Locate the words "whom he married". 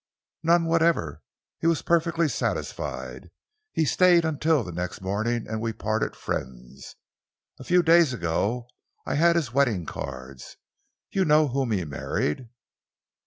11.49-12.49